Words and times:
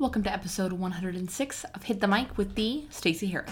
Welcome 0.00 0.22
to 0.22 0.32
episode 0.32 0.72
106 0.72 1.64
of 1.74 1.82
Hit 1.82 2.00
the 2.00 2.08
Mic 2.08 2.38
with 2.38 2.54
the 2.54 2.86
Stacey 2.88 3.26
Harris. 3.26 3.50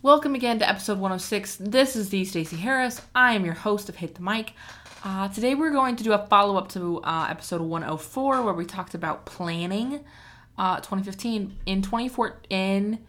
Welcome 0.00 0.34
again 0.34 0.58
to 0.60 0.66
episode 0.66 0.94
106. 0.94 1.56
This 1.56 1.96
is 1.96 2.08
the 2.08 2.24
Stacey 2.24 2.56
Harris. 2.56 3.02
I 3.14 3.34
am 3.34 3.44
your 3.44 3.52
host 3.52 3.90
of 3.90 3.96
Hit 3.96 4.14
the 4.14 4.22
Mic. 4.22 4.54
Uh, 5.04 5.28
today 5.28 5.54
we're 5.54 5.72
going 5.72 5.96
to 5.96 6.02
do 6.02 6.14
a 6.14 6.26
follow 6.26 6.56
up 6.56 6.70
to 6.70 7.02
uh, 7.02 7.26
episode 7.28 7.60
104 7.60 8.40
where 8.40 8.54
we 8.54 8.64
talked 8.64 8.94
about 8.94 9.26
planning 9.26 10.02
uh, 10.56 10.76
2015 10.76 11.58
in 11.66 11.82
2014 11.82 12.46
in 12.48 13.00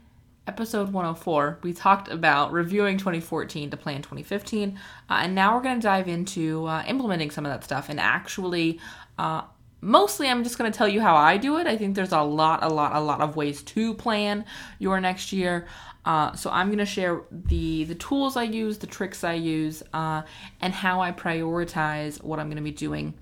episode 0.48 0.92
104 0.94 1.60
we 1.62 1.74
talked 1.74 2.08
about 2.08 2.52
reviewing 2.52 2.98
2014 2.98 3.70
to 3.70 3.78
plan 3.78 3.98
2015 3.98 4.80
uh, 5.10 5.20
and 5.22 5.36
now 5.36 5.56
we're 5.56 5.62
going 5.62 5.80
to 5.80 5.82
dive 5.82 6.08
into 6.08 6.66
uh, 6.66 6.84
implementing 6.88 7.30
some 7.30 7.46
of 7.46 7.52
that 7.52 7.64
stuff. 7.64 7.90
And 7.90 8.00
actually 8.00 8.80
uh, 9.20 9.42
mostly 9.82 10.28
i'm 10.28 10.44
just 10.44 10.58
going 10.58 10.72
to 10.72 10.76
tell 10.76 10.88
you 10.88 11.02
how 11.02 11.16
i 11.16 11.38
do 11.38 11.58
it. 11.58 11.68
I 11.68 11.78
think 11.78 11.96
there's 11.96 12.14
a 12.14 12.22
lot 12.22 12.64
a 12.64 12.70
lot 12.70 12.96
a 12.96 13.00
lot 13.00 13.22
of 13.22 13.36
ways 13.36 13.62
to 13.64 13.94
plan 13.94 14.46
your 14.80 15.00
next 15.00 15.34
year. 15.34 15.68
Uh, 16.06 16.34
so 16.36 16.50
i'm 16.50 16.68
going 16.68 16.78
to 16.78 16.86
share 16.86 17.22
the 17.32 17.84
the 17.84 17.96
tools 17.96 18.38
i 18.38 18.44
use 18.44 18.78
the 18.78 18.88
tricks 18.88 19.26
i 19.26 19.34
use 19.34 19.84
uh, 19.94 20.22
and 20.62 20.74
how 20.74 21.02
i 21.02 21.12
prioritize 21.12 22.24
what 22.24 22.40
i'm 22.40 22.48
going 22.48 22.56
to 22.56 22.64
be 22.64 22.72
doing 22.72 23.14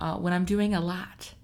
uh, 0.00 0.16
when 0.16 0.32
i'm 0.32 0.46
doing 0.46 0.74
a 0.74 0.80
lot 0.80 1.34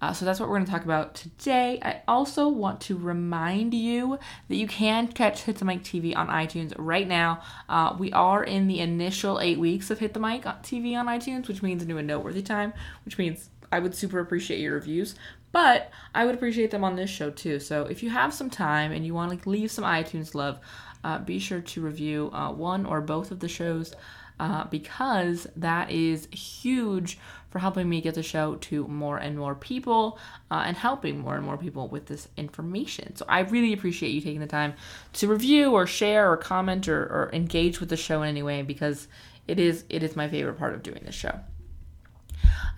uh, 0.00 0.12
so 0.12 0.24
that's 0.24 0.38
what 0.38 0.48
we're 0.48 0.56
going 0.56 0.66
to 0.66 0.70
talk 0.70 0.84
about 0.84 1.14
today. 1.14 1.78
I 1.82 2.02
also 2.06 2.48
want 2.48 2.80
to 2.82 2.96
remind 2.96 3.72
you 3.72 4.18
that 4.48 4.56
you 4.56 4.66
can 4.66 5.08
catch 5.08 5.42
Hit 5.42 5.56
the 5.56 5.64
Mic 5.64 5.82
TV 5.82 6.14
on 6.14 6.28
iTunes 6.28 6.74
right 6.76 7.08
now. 7.08 7.42
Uh, 7.68 7.96
we 7.98 8.12
are 8.12 8.44
in 8.44 8.66
the 8.66 8.80
initial 8.80 9.40
eight 9.40 9.58
weeks 9.58 9.90
of 9.90 9.98
Hit 9.98 10.12
the 10.12 10.20
Mic 10.20 10.42
TV 10.42 10.96
on 10.96 11.06
iTunes, 11.06 11.48
which 11.48 11.62
means 11.62 11.86
new 11.86 11.98
and 11.98 12.06
noteworthy 12.06 12.42
time, 12.42 12.72
which 13.04 13.16
means 13.16 13.48
I 13.72 13.78
would 13.78 13.94
super 13.94 14.20
appreciate 14.20 14.60
your 14.60 14.74
reviews. 14.74 15.14
But 15.52 15.90
I 16.14 16.26
would 16.26 16.34
appreciate 16.34 16.70
them 16.70 16.84
on 16.84 16.96
this 16.96 17.08
show 17.08 17.30
too. 17.30 17.60
So 17.60 17.84
if 17.84 18.02
you 18.02 18.10
have 18.10 18.34
some 18.34 18.50
time 18.50 18.92
and 18.92 19.06
you 19.06 19.14
want 19.14 19.42
to 19.42 19.48
leave 19.48 19.70
some 19.70 19.84
iTunes 19.84 20.34
love, 20.34 20.60
uh, 21.02 21.18
be 21.18 21.38
sure 21.38 21.60
to 21.60 21.80
review 21.80 22.30
uh, 22.32 22.52
one 22.52 22.84
or 22.84 23.00
both 23.00 23.30
of 23.30 23.40
the 23.40 23.48
shows 23.48 23.94
uh, 24.38 24.64
because 24.64 25.46
that 25.56 25.90
is 25.90 26.28
huge 26.30 27.18
for 27.50 27.58
helping 27.58 27.88
me 27.88 28.00
get 28.00 28.14
the 28.14 28.22
show 28.22 28.56
to 28.56 28.86
more 28.86 29.18
and 29.18 29.38
more 29.38 29.54
people 29.54 30.18
uh, 30.50 30.64
and 30.66 30.76
helping 30.76 31.20
more 31.20 31.36
and 31.36 31.44
more 31.44 31.56
people 31.56 31.88
with 31.88 32.06
this 32.06 32.28
information. 32.36 33.16
So 33.16 33.24
I 33.28 33.40
really 33.40 33.72
appreciate 33.72 34.10
you 34.10 34.20
taking 34.20 34.40
the 34.40 34.46
time 34.46 34.74
to 35.14 35.28
review 35.28 35.72
or 35.72 35.86
share 35.86 36.30
or 36.30 36.36
comment 36.36 36.88
or, 36.88 37.02
or 37.04 37.30
engage 37.32 37.80
with 37.80 37.88
the 37.88 37.96
show 37.96 38.22
in 38.22 38.28
any 38.28 38.42
way 38.42 38.62
because 38.62 39.08
it 39.48 39.58
is 39.58 39.84
it 39.88 40.02
is 40.02 40.16
my 40.16 40.28
favorite 40.28 40.58
part 40.58 40.74
of 40.74 40.82
doing 40.82 41.02
this 41.04 41.14
show. 41.14 41.40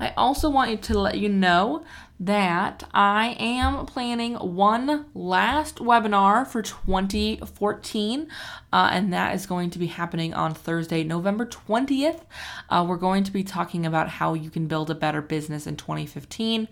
I 0.01 0.13
also 0.17 0.49
want 0.49 0.71
you 0.71 0.77
to 0.77 0.99
let 0.99 1.19
you 1.19 1.29
know 1.29 1.85
that 2.21 2.85
I 2.93 3.37
am 3.39 3.87
planning 3.87 4.35
one 4.35 5.07
last 5.15 5.77
webinar 5.77 6.47
for 6.47 6.63
2014, 6.63 8.29
uh, 8.73 8.91
and 8.93 9.13
that 9.13 9.35
is 9.35 9.47
going 9.47 9.71
to 9.71 9.79
be 9.79 9.87
happening 9.87 10.35
on 10.35 10.55
Thursday, 10.55 11.05
November 11.05 11.47
20th. 11.47 12.23
Uh, 12.69 12.85
we're 12.89 12.97
going 12.97 13.25
to 13.25 13.33
be 13.33 13.45
talking 13.45 13.87
about 13.87 14.09
how 14.09 14.35
you 14.35 14.51
can 14.51 14.67
build 14.67 14.91
a 14.91 14.95
better 14.95 15.23
business 15.23 15.67
in 15.67 15.77
2015. 15.77 16.69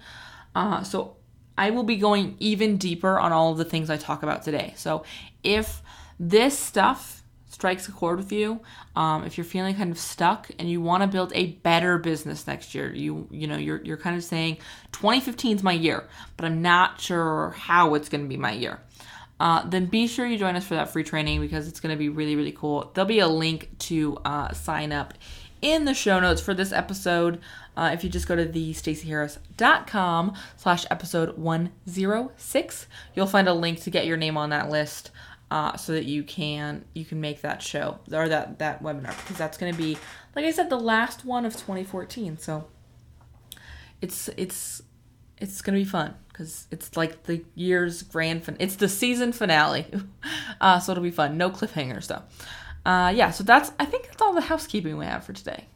Uh, 0.55 0.83
so 0.83 1.17
I 1.59 1.71
will 1.71 1.85
be 1.85 1.97
going 1.97 2.37
even 2.39 2.77
deeper 2.77 3.19
on 3.19 3.33
all 3.33 3.53
of 3.53 3.59
the 3.59 3.65
things 3.65 3.91
I 3.91 3.97
talk 3.97 4.23
about 4.23 4.43
today. 4.43 4.75
So 4.77 5.05
if 5.43 5.83
this 6.19 6.59
stuff 6.59 7.16
strikes 7.57 7.89
a 7.89 7.93
chord 7.93 8.19
with 8.19 8.31
you, 8.33 8.61
um, 8.97 9.25
if 9.25 9.39
you're 9.39 9.45
feeling 9.47 9.75
kind 9.75 9.91
of 9.91 9.99
stuck 9.99 10.51
and 10.59 10.69
you 10.69 10.79
want 10.79 11.03
to 11.03 11.07
build 11.07 11.33
a 11.35 11.53
better 11.63 11.97
business 11.97 12.47
next 12.47 12.75
year, 12.75 12.93
you 12.93 13.27
you 13.31 13.47
know 13.47 13.57
you're 13.57 13.83
you're 13.83 13.97
kind 13.97 14.15
of 14.15 14.23
saying 14.23 14.59
2015 14.93 15.57
is 15.57 15.63
my 15.63 15.73
year, 15.73 16.07
but 16.37 16.45
I'm 16.45 16.61
not 16.61 17.01
sure 17.01 17.55
how 17.57 17.95
it's 17.95 18.11
going 18.11 18.23
to 18.23 18.29
be 18.29 18.37
my 18.37 18.53
year. 18.53 18.79
Uh, 19.41 19.67
then 19.67 19.87
be 19.87 20.07
sure 20.07 20.27
you 20.27 20.37
join 20.37 20.55
us 20.55 20.67
for 20.67 20.75
that 20.75 20.91
free 20.91 21.03
training 21.03 21.41
because 21.41 21.67
it's 21.67 21.81
going 21.81 21.95
to 21.95 21.99
be 21.99 22.11
really 22.11 22.37
really 22.37 22.53
cool. 22.53 22.91
There'll 22.93 23.09
be 23.09 23.21
a 23.21 23.29
link 23.29 23.71
to 23.79 24.19
uh, 24.27 24.53
sign 24.53 24.93
up 24.93 25.15
in 25.63 25.87
the 25.87 25.95
show 25.95 26.21
notes 26.21 26.43
for 26.43 26.53
this 26.53 26.73
episode. 26.73 27.41
Uh, 27.75 27.91
if 27.95 28.05
you 28.05 28.11
just 28.11 28.29
go 28.29 28.37
to 28.37 28.45
the 28.45 28.75
staceyharris.com 28.75 30.35
slash 30.59 30.85
episode 30.91 31.39
106, 31.39 32.87
you'll 33.15 33.27
find 33.27 33.49
a 33.49 33.55
link 33.55 33.81
to 33.81 33.91
get 33.91 34.05
your 34.05 34.19
name 34.19 34.37
on 34.37 34.51
that 34.51 34.69
list 34.69 35.11
uh, 35.51 35.77
so 35.77 35.93
that 35.93 36.05
you 36.05 36.23
can 36.23 36.85
you 36.95 37.05
can 37.05 37.21
make 37.21 37.43
that 37.43 37.63
show 37.63 37.99
or 38.13 38.29
that 38.29 38.59
that 38.59 38.83
webinar 38.83 39.17
because 39.23 39.37
that's 39.37 39.57
going 39.57 39.73
to 39.73 39.79
be 39.79 39.97
like 40.35 40.45
I 40.45 40.51
said 40.51 40.71
the 40.71 40.79
last 40.79 41.25
one 41.25 41.45
of 41.45 41.53
2014. 41.55 42.39
So 42.39 42.67
it's 44.01 44.29
it's 44.37 44.83
it's 45.39 45.63
going 45.63 45.79
to 45.79 45.85
be 45.85 45.89
fun 45.89 46.15
because 46.29 46.67
it's 46.71 46.97
like 46.97 47.25
the 47.25 47.45
year's 47.55 48.03
grand 48.03 48.45
fin- 48.45 48.57
it's 48.59 48.77
the 48.77 48.89
season 48.89 49.33
finale. 49.33 49.87
uh, 50.61 50.79
so 50.81 50.93
it'll 50.93 51.05
be 51.05 51.11
fun. 51.11 51.37
No 51.37 51.51
cliffhangers 51.51 52.09
though. 52.09 52.23
Uh, 52.91 53.11
yeah, 53.11 53.31
so 53.31 53.45
that's 53.45 53.73
I 53.79 53.85
think 53.85 54.07
that's 54.07 54.23
all 54.23 54.35
the 54.35 54.41
housekeeping 54.41 54.97
we 54.97 55.05
have 55.05 55.25
for 55.25 55.33
today. 55.33 55.67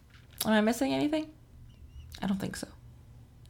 Am 0.45 0.53
I 0.53 0.61
missing 0.61 0.93
anything? 0.93 1.31
I 2.23 2.27
don't 2.27 2.41
think 2.41 2.57
so. 2.57 2.69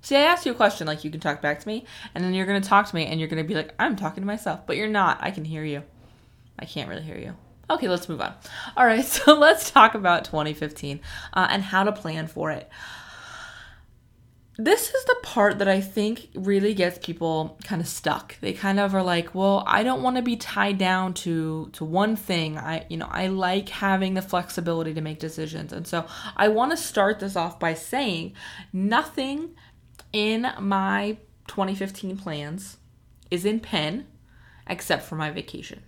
See, 0.02 0.16
I 0.16 0.20
asked 0.20 0.47
you 0.47 0.52
a 0.52 0.54
question, 0.54 0.87
like 0.87 1.04
you 1.04 1.10
can 1.10 1.20
talk 1.20 1.42
back 1.42 1.60
to 1.60 1.69
me, 1.69 1.84
and 2.14 2.25
then 2.25 2.32
you're 2.32 2.47
gonna 2.47 2.60
talk 2.60 2.88
to 2.88 2.94
me, 2.94 3.06
and 3.06 3.20
you're 3.20 3.28
gonna 3.28 3.44
be 3.44 3.54
like, 3.54 3.75
I'm 3.78 3.97
talking 3.97 4.22
to 4.22 4.26
myself, 4.26 4.66
but 4.66 4.76
you're 4.76 4.88
not. 4.88 5.19
I 5.20 5.31
can 5.31 5.44
hear 5.44 5.64
you. 5.64 5.82
I 6.60 6.66
can't 6.66 6.88
really 6.88 7.03
hear 7.03 7.19
you. 7.19 7.34
Okay, 7.71 7.88
let's 7.88 8.09
move 8.09 8.21
on. 8.21 8.34
All 8.76 8.84
right, 8.84 9.04
so 9.16 9.34
let's 9.34 9.71
talk 9.71 9.94
about 9.94 10.25
2015 10.25 11.00
uh, 11.32 11.47
and 11.50 11.62
how 11.62 11.84
to 11.84 11.93
plan 11.93 12.26
for 12.26 12.50
it. 12.50 12.69
This 14.59 14.91
is 14.91 15.04
the 15.06 15.16
part 15.22 15.59
that 15.60 15.69
I 15.69 15.81
think 15.81 16.28
really 16.34 16.75
gets 16.75 16.99
people 16.99 17.59
kind 17.65 17.81
of 17.81 17.88
stuck. 17.88 18.38
They 18.41 18.53
kind 18.53 18.78
of 18.78 18.94
are 18.94 19.03
like, 19.03 19.34
"Well, 19.34 19.65
I 19.66 19.82
don't 19.82 20.03
want 20.03 20.16
to 20.16 20.22
be 20.22 20.37
tied 20.37 20.76
down 20.76 21.15
to 21.15 21.70
to 21.72 21.82
one 21.82 22.15
thing. 22.15 22.59
I, 22.59 22.84
you 22.91 22.99
know, 22.99 23.09
I 23.10 23.28
like 23.28 23.70
having 23.70 24.12
the 24.12 24.20
flexibility 24.20 24.93
to 24.93 25.00
make 25.00 25.19
decisions." 25.19 25.72
And 25.72 25.87
so, 25.87 26.04
I 26.37 26.49
want 26.49 26.72
to 26.72 26.76
start 26.76 27.20
this 27.20 27.37
off 27.37 27.59
by 27.59 27.72
saying 27.72 28.34
nothing 28.70 29.54
in 30.12 30.47
my 30.59 31.16
2015 31.47 32.19
plans 32.19 32.76
is 33.31 33.47
in 33.47 33.60
pen 33.60 34.06
except 34.66 35.04
for 35.04 35.16
my 35.16 35.31
vacation. 35.31 35.82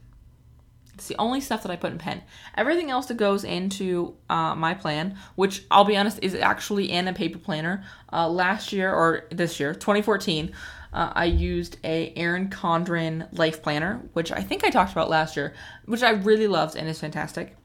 It's 0.95 1.09
the 1.09 1.17
only 1.19 1.41
stuff 1.41 1.63
that 1.63 1.73
I 1.73 1.77
put 1.77 1.93
in 1.93 1.99
pen. 1.99 2.23
Everything 2.57 2.91
else 2.91 3.07
that 3.07 3.17
goes 3.17 3.45
into 3.45 4.15
uh, 4.29 4.55
my 4.55 4.75
plan, 4.75 5.17
which 5.37 5.65
I'll 5.71 5.85
be 5.85 5.97
honest 5.97 6.19
is 6.23 6.35
actually 6.35 6.91
in 6.91 7.09
a 7.09 7.13
paper 7.15 7.39
planner. 7.39 7.83
Uh, 8.13 8.29
last 8.29 8.73
year 8.73 8.93
or 8.93 9.25
this 9.31 9.59
year, 9.59 9.73
2014, 9.73 10.53
uh, 10.93 11.13
I 11.15 11.25
used 11.25 11.79
a 11.83 12.13
Erin 12.15 12.51
Condren 12.51 13.27
life 13.39 13.63
planner, 13.63 14.03
which 14.13 14.31
I 14.31 14.43
think 14.43 14.65
I 14.65 14.71
talked 14.71 14.93
about 14.93 15.09
last 15.09 15.37
year, 15.37 15.55
which 15.87 16.03
I 16.03 16.11
really 16.11 16.47
loved 16.47 16.77
and 16.77 16.87
is 16.89 17.01
fantastic, 17.01 17.57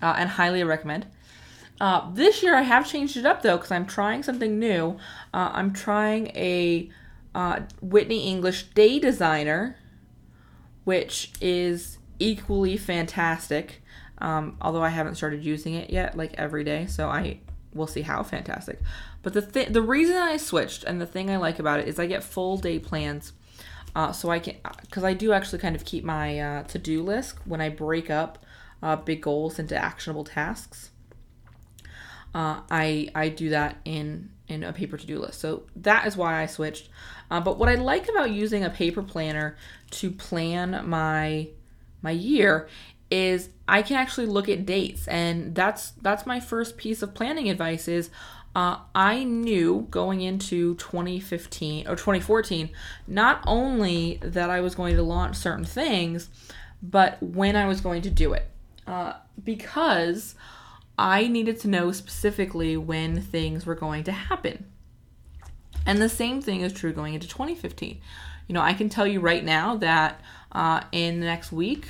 uh, 0.00 0.14
and 0.18 0.30
highly 0.30 0.64
recommend. 0.64 1.06
Uh, 1.80 2.12
this 2.12 2.42
year 2.42 2.56
I 2.56 2.62
have 2.62 2.86
changed 2.86 3.16
it 3.16 3.24
up 3.24 3.42
though 3.42 3.56
because 3.56 3.70
I'm 3.70 3.86
trying 3.86 4.24
something 4.24 4.58
new. 4.58 4.98
Uh, 5.32 5.50
I'm 5.52 5.72
trying 5.72 6.28
a 6.36 6.90
Whitney 7.80 8.28
English 8.28 8.64
Day 8.70 8.98
Designer, 8.98 9.76
which 10.84 11.32
is 11.40 11.98
equally 12.22 12.76
fantastic. 12.76 13.82
Um, 14.18 14.56
although 14.60 14.82
I 14.82 14.90
haven't 14.90 15.16
started 15.16 15.44
using 15.44 15.74
it 15.74 15.90
yet, 15.90 16.16
like 16.16 16.34
every 16.34 16.62
day, 16.64 16.86
so 16.86 17.08
I 17.08 17.40
will 17.74 17.86
see 17.86 18.02
how 18.02 18.22
fantastic. 18.22 18.78
But 19.22 19.32
the 19.32 19.42
th- 19.42 19.68
the 19.68 19.82
reason 19.82 20.16
I 20.16 20.36
switched 20.36 20.84
and 20.84 21.00
the 21.00 21.06
thing 21.06 21.30
I 21.30 21.36
like 21.36 21.58
about 21.58 21.80
it 21.80 21.88
is 21.88 21.98
I 21.98 22.06
get 22.06 22.22
full 22.22 22.56
day 22.56 22.78
plans, 22.78 23.32
uh, 23.96 24.12
so 24.12 24.30
I 24.30 24.38
can 24.38 24.56
because 24.82 25.04
I 25.04 25.14
do 25.14 25.32
actually 25.32 25.58
kind 25.58 25.74
of 25.74 25.84
keep 25.84 26.04
my 26.04 26.38
uh, 26.38 26.62
to 26.64 26.78
do 26.78 27.02
list 27.02 27.36
when 27.44 27.60
I 27.60 27.68
break 27.68 28.10
up 28.10 28.44
uh, 28.82 28.96
big 28.96 29.22
goals 29.22 29.58
into 29.58 29.76
actionable 29.76 30.24
tasks. 30.24 30.90
Uh, 32.34 32.60
I 32.70 33.08
I 33.14 33.28
do 33.28 33.50
that 33.50 33.78
in 33.84 34.30
in 34.48 34.62
a 34.62 34.72
paper 34.72 34.96
to 34.96 35.06
do 35.06 35.18
list, 35.18 35.40
so 35.40 35.64
that 35.76 36.06
is 36.06 36.16
why 36.16 36.42
I 36.42 36.46
switched. 36.46 36.88
Uh, 37.30 37.40
but 37.40 37.58
what 37.58 37.68
I 37.68 37.74
like 37.76 38.08
about 38.08 38.30
using 38.30 38.62
a 38.62 38.70
paper 38.70 39.02
planner 39.02 39.56
to 39.92 40.10
plan 40.10 40.82
my 40.86 41.48
my 42.02 42.10
year 42.10 42.68
is 43.10 43.50
I 43.68 43.82
can 43.82 43.96
actually 43.96 44.26
look 44.26 44.48
at 44.48 44.66
dates 44.66 45.06
and 45.06 45.54
that's 45.54 45.90
that's 46.02 46.26
my 46.26 46.40
first 46.40 46.76
piece 46.76 47.02
of 47.02 47.14
planning 47.14 47.48
advice 47.48 47.88
is 47.88 48.10
uh, 48.54 48.78
I 48.94 49.24
knew 49.24 49.86
going 49.90 50.20
into 50.20 50.74
2015 50.74 51.88
or 51.88 51.96
2014 51.96 52.70
not 53.06 53.42
only 53.46 54.18
that 54.22 54.50
I 54.50 54.60
was 54.60 54.74
going 54.74 54.96
to 54.96 55.02
launch 55.02 55.36
certain 55.36 55.64
things, 55.64 56.28
but 56.82 57.22
when 57.22 57.56
I 57.56 57.66
was 57.66 57.80
going 57.80 58.02
to 58.02 58.10
do 58.10 58.32
it. 58.32 58.48
Uh, 58.86 59.14
because 59.42 60.34
I 60.98 61.28
needed 61.28 61.60
to 61.60 61.68
know 61.68 61.92
specifically 61.92 62.76
when 62.76 63.20
things 63.20 63.64
were 63.64 63.74
going 63.74 64.04
to 64.04 64.12
happen. 64.12 64.66
And 65.86 66.00
the 66.00 66.08
same 66.08 66.40
thing 66.40 66.60
is 66.60 66.72
true 66.72 66.92
going 66.92 67.14
into 67.14 67.28
2015. 67.28 68.00
You 68.48 68.54
know, 68.54 68.60
I 68.60 68.74
can 68.74 68.88
tell 68.88 69.06
you 69.06 69.20
right 69.20 69.44
now 69.44 69.76
that 69.76 70.20
uh, 70.52 70.82
in 70.92 71.20
the 71.20 71.26
next 71.26 71.52
week, 71.52 71.86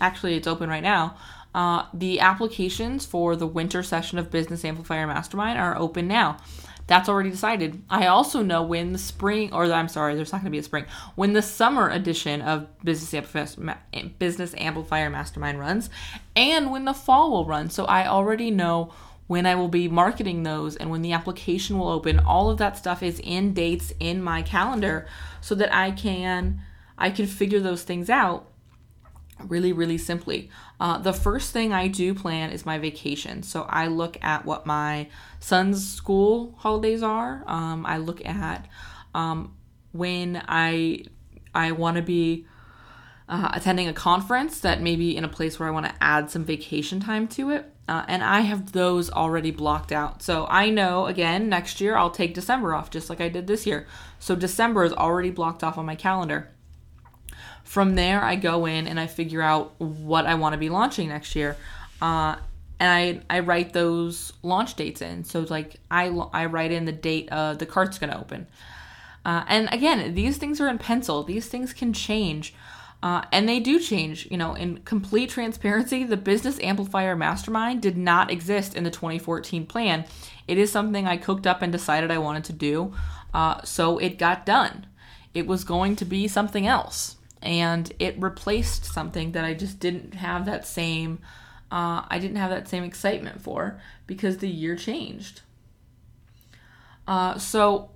actually, 0.00 0.34
it's 0.36 0.46
open 0.46 0.68
right 0.68 0.82
now. 0.82 1.16
Uh, 1.54 1.86
the 1.94 2.18
applications 2.18 3.06
for 3.06 3.36
the 3.36 3.46
winter 3.46 3.82
session 3.82 4.18
of 4.18 4.30
Business 4.30 4.64
Amplifier 4.64 5.06
Mastermind 5.06 5.58
are 5.58 5.76
open 5.78 6.08
now. 6.08 6.38
That's 6.86 7.08
already 7.08 7.30
decided. 7.30 7.82
I 7.88 8.06
also 8.06 8.42
know 8.42 8.62
when 8.62 8.92
the 8.92 8.98
spring, 8.98 9.52
or 9.54 9.72
I'm 9.72 9.88
sorry, 9.88 10.14
there's 10.14 10.32
not 10.32 10.38
going 10.38 10.46
to 10.46 10.50
be 10.50 10.58
a 10.58 10.62
spring, 10.62 10.84
when 11.14 11.32
the 11.32 11.42
summer 11.42 11.88
edition 11.88 12.42
of 12.42 12.66
Business 12.84 13.14
Amplifier, 13.14 13.78
Business 14.18 14.54
Amplifier 14.58 15.08
Mastermind 15.08 15.58
runs, 15.58 15.88
and 16.36 16.70
when 16.70 16.84
the 16.84 16.92
fall 16.92 17.30
will 17.30 17.46
run. 17.46 17.70
So 17.70 17.86
I 17.86 18.06
already 18.06 18.50
know 18.50 18.92
when 19.26 19.46
I 19.46 19.54
will 19.54 19.68
be 19.68 19.88
marketing 19.88 20.42
those 20.42 20.76
and 20.76 20.90
when 20.90 21.00
the 21.00 21.12
application 21.12 21.78
will 21.78 21.88
open. 21.88 22.18
All 22.18 22.50
of 22.50 22.58
that 22.58 22.76
stuff 22.76 23.02
is 23.02 23.20
in 23.20 23.54
dates 23.54 23.92
in 23.98 24.22
my 24.22 24.42
calendar 24.42 25.06
so 25.40 25.54
that 25.54 25.74
I 25.74 25.92
can 25.92 26.60
I 27.04 27.10
can 27.10 27.26
figure 27.26 27.60
those 27.60 27.82
things 27.82 28.08
out 28.08 28.50
really 29.46 29.72
really 29.72 29.98
simply. 29.98 30.48
Uh, 30.80 30.96
the 30.98 31.12
first 31.12 31.52
thing 31.52 31.72
I 31.72 31.88
do 31.88 32.14
plan 32.14 32.50
is 32.50 32.64
my 32.64 32.78
vacation. 32.78 33.42
So 33.42 33.66
I 33.68 33.88
look 33.88 34.16
at 34.22 34.46
what 34.46 34.64
my 34.64 35.08
son's 35.38 35.86
school 35.86 36.54
holidays 36.58 37.02
are. 37.02 37.44
Um, 37.46 37.84
I 37.84 37.98
look 37.98 38.24
at 38.24 38.66
um, 39.14 39.54
when 39.92 40.42
I 40.48 41.04
I 41.54 41.72
want 41.72 41.96
to 41.98 42.02
be 42.02 42.46
uh, 43.28 43.50
attending 43.52 43.88
a 43.88 43.92
conference 43.92 44.60
that 44.60 44.80
maybe 44.80 45.14
in 45.14 45.24
a 45.24 45.28
place 45.28 45.58
where 45.58 45.68
I 45.68 45.72
want 45.72 45.86
to 45.86 45.94
add 46.00 46.30
some 46.30 46.44
vacation 46.44 47.00
time 47.00 47.28
to 47.28 47.50
it. 47.50 47.70
Uh, 47.86 48.02
and 48.08 48.24
I 48.24 48.40
have 48.40 48.72
those 48.72 49.10
already 49.10 49.50
blocked 49.50 49.92
out. 49.92 50.22
So 50.22 50.46
I 50.48 50.70
know, 50.70 51.04
again, 51.04 51.50
next 51.50 51.82
year 51.82 51.96
I'll 51.96 52.10
take 52.10 52.32
December 52.32 52.74
off 52.74 52.88
just 52.88 53.10
like 53.10 53.20
I 53.20 53.28
did 53.28 53.46
this 53.46 53.66
year. 53.66 53.86
So 54.18 54.34
December 54.34 54.84
is 54.84 54.92
already 54.94 55.30
blocked 55.30 55.62
off 55.62 55.76
on 55.76 55.84
my 55.84 55.94
calendar. 55.94 56.53
From 57.64 57.94
there, 57.94 58.22
I 58.22 58.36
go 58.36 58.66
in 58.66 58.86
and 58.86 59.00
I 59.00 59.06
figure 59.06 59.42
out 59.42 59.78
what 59.80 60.26
I 60.26 60.34
want 60.34 60.52
to 60.52 60.58
be 60.58 60.68
launching 60.68 61.08
next 61.08 61.34
year. 61.34 61.56
Uh, 62.00 62.36
and 62.78 63.22
I, 63.30 63.36
I 63.36 63.40
write 63.40 63.72
those 63.72 64.32
launch 64.42 64.74
dates 64.74 65.00
in. 65.00 65.24
So, 65.24 65.40
like, 65.48 65.76
I, 65.90 66.08
I 66.32 66.46
write 66.46 66.72
in 66.72 66.84
the 66.84 66.92
date 66.92 67.28
uh, 67.32 67.54
the 67.54 67.66
cart's 67.66 67.98
going 67.98 68.10
to 68.10 68.18
open. 68.18 68.46
Uh, 69.24 69.44
and 69.48 69.72
again, 69.72 70.14
these 70.14 70.36
things 70.36 70.60
are 70.60 70.68
in 70.68 70.78
pencil, 70.78 71.22
these 71.22 71.48
things 71.48 71.72
can 71.72 71.92
change. 71.92 72.54
Uh, 73.02 73.22
and 73.32 73.46
they 73.46 73.60
do 73.60 73.78
change. 73.78 74.28
You 74.30 74.38
know, 74.38 74.54
in 74.54 74.78
complete 74.78 75.30
transparency, 75.30 76.04
the 76.04 76.16
Business 76.16 76.58
Amplifier 76.60 77.14
Mastermind 77.14 77.82
did 77.82 77.98
not 77.98 78.30
exist 78.30 78.74
in 78.74 78.84
the 78.84 78.90
2014 78.90 79.66
plan. 79.66 80.04
It 80.48 80.58
is 80.58 80.72
something 80.72 81.06
I 81.06 81.18
cooked 81.18 81.46
up 81.46 81.60
and 81.60 81.70
decided 81.70 82.10
I 82.10 82.18
wanted 82.18 82.44
to 82.44 82.52
do. 82.54 82.94
Uh, 83.32 83.62
so 83.62 83.98
it 83.98 84.18
got 84.18 84.46
done. 84.46 84.86
It 85.34 85.46
was 85.46 85.64
going 85.64 85.96
to 85.96 86.04
be 86.04 86.28
something 86.28 86.66
else. 86.66 87.16
And 87.44 87.92
it 87.98 88.20
replaced 88.20 88.84
something 88.84 89.32
that 89.32 89.44
I 89.44 89.54
just 89.54 89.78
didn't 89.78 90.14
have 90.14 90.46
that 90.46 90.66
same. 90.66 91.20
Uh, 91.70 92.02
I 92.08 92.18
didn't 92.18 92.36
have 92.36 92.50
that 92.50 92.68
same 92.68 92.84
excitement 92.84 93.40
for 93.40 93.80
because 94.06 94.38
the 94.38 94.48
year 94.48 94.76
changed. 94.76 95.42
Uh, 97.06 97.38
so 97.38 97.90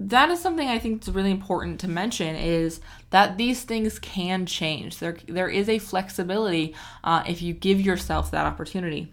that 0.00 0.30
is 0.30 0.40
something 0.40 0.68
I 0.68 0.78
think 0.78 1.02
is 1.02 1.10
really 1.10 1.30
important 1.30 1.80
to 1.80 1.88
mention 1.88 2.34
is 2.34 2.80
that 3.10 3.38
these 3.38 3.62
things 3.62 3.98
can 3.98 4.44
change. 4.46 4.98
There, 4.98 5.16
there 5.26 5.48
is 5.48 5.68
a 5.68 5.78
flexibility 5.78 6.74
uh, 7.04 7.22
if 7.28 7.40
you 7.40 7.54
give 7.54 7.80
yourself 7.80 8.30
that 8.32 8.46
opportunity. 8.46 9.12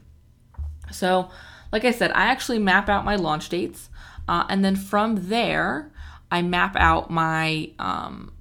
So, 0.91 1.29
like 1.71 1.85
I 1.85 1.91
said, 1.91 2.11
I 2.11 2.25
actually 2.25 2.59
map 2.59 2.89
out 2.89 3.05
my 3.05 3.15
launch 3.15 3.47
dates, 3.47 3.89
uh, 4.27 4.45
and 4.49 4.65
then 4.65 4.75
from 4.75 5.29
there, 5.29 5.91
I 6.29 6.41
map 6.41 6.75
out 6.75 7.09
my 7.09 7.71
um, 7.79 8.33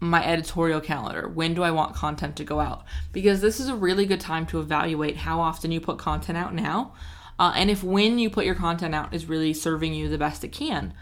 my 0.00 0.24
editorial 0.24 0.80
calendar. 0.80 1.28
When 1.28 1.54
do 1.54 1.62
I 1.62 1.70
want 1.70 1.94
content 1.94 2.36
to 2.36 2.44
go 2.44 2.60
out? 2.60 2.84
Because 3.12 3.40
this 3.40 3.58
is 3.58 3.68
a 3.68 3.74
really 3.74 4.06
good 4.06 4.20
time 4.20 4.46
to 4.46 4.60
evaluate 4.60 5.16
how 5.16 5.40
often 5.40 5.72
you 5.72 5.80
put 5.80 5.98
content 5.98 6.38
out 6.38 6.54
now, 6.54 6.94
uh, 7.38 7.52
and 7.54 7.70
if 7.70 7.82
when 7.82 8.18
you 8.18 8.30
put 8.30 8.44
your 8.44 8.54
content 8.54 8.94
out 8.94 9.14
is 9.14 9.26
really 9.26 9.52
serving 9.52 9.94
you 9.94 10.08
the 10.08 10.18
best 10.18 10.44
it 10.44 10.48
can. 10.48 10.94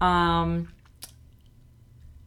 Um, 0.00 0.68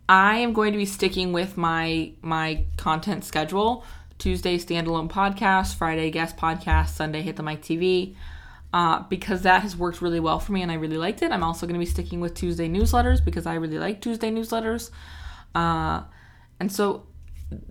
I 0.10 0.38
am 0.38 0.54
going 0.54 0.72
to 0.72 0.78
be 0.78 0.86
sticking 0.86 1.34
with 1.34 1.58
my 1.58 2.14
my 2.22 2.66
content 2.78 3.26
schedule. 3.26 3.84
Tuesday 4.18 4.58
standalone 4.58 5.10
podcast, 5.10 5.76
Friday 5.76 6.10
guest 6.10 6.38
podcast, 6.38 6.90
Sunday 6.90 7.22
hit 7.22 7.36
the 7.36 7.44
mic 7.44 7.62
TV. 7.62 8.16
Uh, 8.74 9.02
because 9.10 9.44
that 9.44 9.62
has 9.62 9.78
worked 9.78 10.02
really 10.02 10.20
well 10.20 10.40
for 10.40 10.52
me 10.52 10.62
and 10.62 10.72
I 10.72 10.76
really 10.76 10.98
liked 10.98 11.22
it. 11.22 11.32
I'm 11.32 11.44
also 11.44 11.66
going 11.66 11.76
to 11.76 11.80
be 11.80 11.90
sticking 11.90 12.20
with 12.20 12.34
Tuesday 12.34 12.68
newsletters 12.68 13.24
because 13.24 13.46
I 13.46 13.56
really 13.56 13.80
like 13.80 14.02
Tuesday 14.02 14.30
newsletters. 14.30 14.92
Uh, 15.58 16.04
and 16.60 16.72
so 16.72 17.08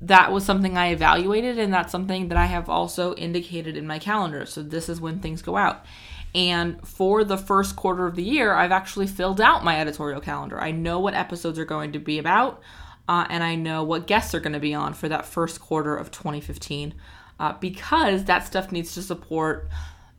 that 0.00 0.32
was 0.32 0.44
something 0.44 0.76
I 0.76 0.88
evaluated, 0.88 1.56
and 1.58 1.72
that's 1.72 1.92
something 1.92 2.28
that 2.28 2.38
I 2.38 2.46
have 2.46 2.68
also 2.68 3.14
indicated 3.14 3.76
in 3.76 3.86
my 3.86 4.00
calendar. 4.00 4.44
So 4.44 4.62
this 4.62 4.88
is 4.88 5.00
when 5.00 5.20
things 5.20 5.40
go 5.40 5.56
out. 5.56 5.84
And 6.34 6.86
for 6.86 7.22
the 7.22 7.38
first 7.38 7.76
quarter 7.76 8.06
of 8.06 8.16
the 8.16 8.24
year, 8.24 8.52
I've 8.52 8.72
actually 8.72 9.06
filled 9.06 9.40
out 9.40 9.64
my 9.64 9.78
editorial 9.80 10.20
calendar. 10.20 10.60
I 10.60 10.72
know 10.72 10.98
what 10.98 11.14
episodes 11.14 11.58
are 11.60 11.64
going 11.64 11.92
to 11.92 12.00
be 12.00 12.18
about, 12.18 12.60
uh, 13.08 13.26
and 13.30 13.44
I 13.44 13.54
know 13.54 13.84
what 13.84 14.08
guests 14.08 14.34
are 14.34 14.40
going 14.40 14.54
to 14.54 14.58
be 14.58 14.74
on 14.74 14.92
for 14.92 15.08
that 15.08 15.24
first 15.24 15.60
quarter 15.60 15.96
of 15.96 16.10
2015 16.10 16.92
uh, 17.38 17.52
because 17.60 18.24
that 18.24 18.46
stuff 18.46 18.72
needs 18.72 18.94
to 18.94 19.02
support 19.02 19.68